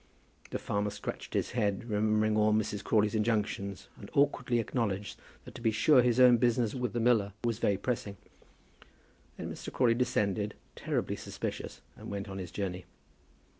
The 0.49 0.57
farmer 0.57 0.89
scratched 0.89 1.35
his 1.35 1.51
head, 1.51 1.83
remembering 1.87 2.35
all 2.35 2.53
Mrs. 2.55 2.83
Crawley's 2.83 3.13
injunctions, 3.13 3.87
and 3.99 4.09
awkwardly 4.13 4.57
acknowledged 4.57 5.19
that 5.45 5.53
to 5.53 5.61
be 5.61 5.69
sure 5.69 6.01
his 6.01 6.19
own 6.19 6.37
business 6.37 6.73
with 6.73 6.93
the 6.93 6.99
miller 6.99 7.33
was 7.43 7.59
very 7.59 7.77
pressing. 7.77 8.17
Then 9.37 9.51
Mr. 9.51 9.71
Crawley 9.71 9.93
descended, 9.93 10.55
terribly 10.75 11.17
suspicious, 11.17 11.81
and 11.95 12.09
went 12.09 12.27
on 12.29 12.39
his 12.39 12.49
journey. 12.49 12.85